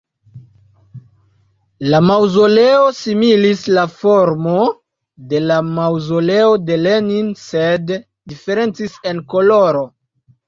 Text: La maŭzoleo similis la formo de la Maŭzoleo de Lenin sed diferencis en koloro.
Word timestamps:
La 1.93 1.99
maŭzoleo 2.11 2.87
similis 2.99 3.65
la 3.77 3.83
formo 3.99 4.55
de 5.33 5.41
la 5.51 5.59
Maŭzoleo 5.67 6.49
de 6.71 6.77
Lenin 6.87 7.27
sed 7.43 7.93
diferencis 8.33 8.97
en 9.13 9.21
koloro. 9.35 9.85